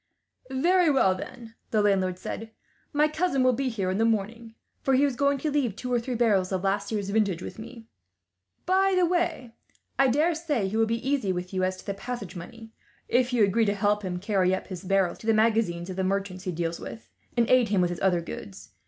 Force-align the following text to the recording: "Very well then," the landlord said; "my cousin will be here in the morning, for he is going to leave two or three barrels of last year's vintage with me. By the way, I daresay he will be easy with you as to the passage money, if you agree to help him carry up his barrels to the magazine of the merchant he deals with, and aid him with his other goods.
"Very 0.49 0.89
well 0.89 1.13
then," 1.13 1.53
the 1.69 1.83
landlord 1.83 2.17
said; 2.17 2.49
"my 2.91 3.07
cousin 3.07 3.43
will 3.43 3.53
be 3.53 3.69
here 3.69 3.91
in 3.91 3.99
the 3.99 4.03
morning, 4.03 4.55
for 4.81 4.95
he 4.95 5.03
is 5.03 5.15
going 5.15 5.37
to 5.37 5.51
leave 5.51 5.75
two 5.75 5.93
or 5.93 5.99
three 5.99 6.15
barrels 6.15 6.51
of 6.51 6.63
last 6.63 6.91
year's 6.91 7.11
vintage 7.11 7.43
with 7.43 7.59
me. 7.59 7.85
By 8.65 8.95
the 8.97 9.05
way, 9.05 9.53
I 9.99 10.07
daresay 10.07 10.67
he 10.67 10.75
will 10.75 10.87
be 10.87 11.07
easy 11.07 11.31
with 11.31 11.53
you 11.53 11.63
as 11.63 11.77
to 11.77 11.85
the 11.85 11.93
passage 11.93 12.35
money, 12.35 12.71
if 13.07 13.31
you 13.31 13.43
agree 13.43 13.65
to 13.65 13.75
help 13.75 14.01
him 14.01 14.17
carry 14.17 14.55
up 14.55 14.69
his 14.69 14.83
barrels 14.83 15.19
to 15.19 15.27
the 15.27 15.35
magazine 15.35 15.83
of 15.83 15.95
the 15.95 16.03
merchant 16.03 16.41
he 16.41 16.51
deals 16.51 16.79
with, 16.79 17.11
and 17.37 17.47
aid 17.47 17.69
him 17.69 17.79
with 17.79 17.91
his 17.91 18.01
other 18.01 18.21
goods. 18.21 18.71